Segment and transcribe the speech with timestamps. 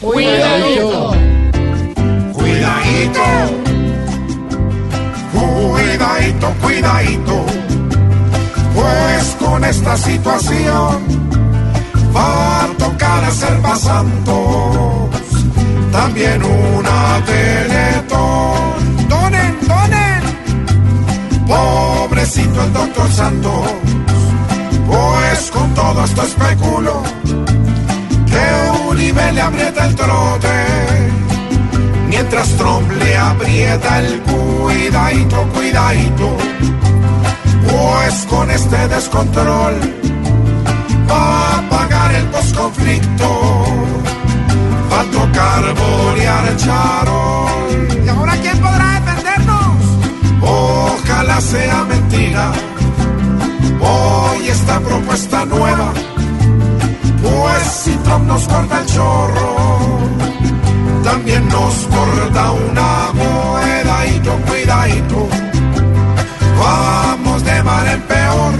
[0.00, 1.12] Cuidadito.
[2.32, 3.22] Cuidadito.
[5.34, 7.46] Cuidadito, cuidadito.
[8.74, 11.02] Pues con esta situación
[12.16, 15.10] va a tocar hacer santos.
[15.92, 19.06] También una teletón.
[19.06, 21.46] Donen, donen.
[21.46, 23.79] Pobrecito el doctor Santos.
[29.32, 30.48] Le aprieta el trote.
[32.08, 36.36] Mientras Trump le aprieta el cuidadito, cuidadito.
[37.68, 39.74] Pues con este descontrol
[41.10, 43.28] va a pagar el posconflicto.
[44.92, 48.04] Va a tocar borear charol.
[48.04, 49.76] ¿Y ahora quién podrá defendernos?
[50.42, 52.52] Ojalá sea mentira.
[53.80, 55.92] Hoy esta propuesta nueva.
[57.70, 59.98] Si Trump nos corta el chorro,
[61.04, 65.28] también nos corta una cuidadito, cuidadito.
[66.58, 68.54] Vamos de mal en peor,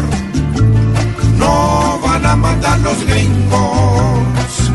[1.39, 4.71] no van a mandar los gringos,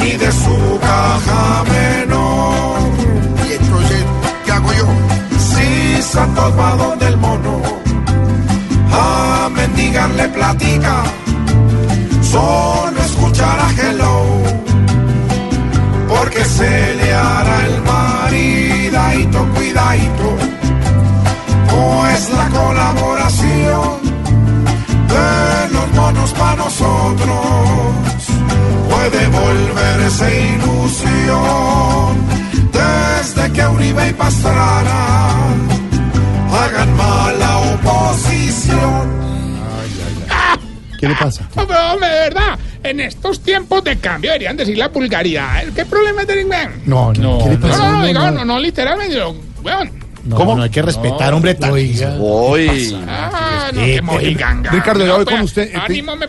[0.00, 2.78] ni de su caja menor.
[3.48, 4.04] Y entonces,
[4.44, 4.86] ¿qué hago yo?
[5.38, 7.62] Si Santos va donde el mono,
[8.92, 11.04] a mendigarle platica,
[16.18, 20.36] porque se le hará el maridadito, cuidadito,
[21.70, 24.00] pues la colaboración
[25.08, 27.46] de los monos para nosotros
[28.90, 32.16] puede volverse ilusión
[32.72, 35.06] desde que Uribe y Pastrana
[36.52, 39.16] hagan mala oposición.
[40.98, 41.46] ¿Qué le pasa?
[41.56, 42.58] Hombre, de verdad,
[42.90, 45.64] en estos tiempos de cambio deberían decir la vulgaridad.
[45.74, 46.68] ¿Qué problema es del inglés?
[46.86, 47.90] No, no, ¿qué le No, pasa?
[47.90, 49.16] no, no, no, no, literalmente,
[49.62, 50.06] weón.
[50.34, 50.56] ¿Cómo?
[50.56, 51.70] No hay que respetar, hombre, tal.
[52.20, 52.96] Hoy.
[53.06, 54.70] Ah, no, qué mojiganga.
[54.72, 55.72] Ricardo, ya No, voy pues, con usted.
[55.76, 56.26] Ánimo, me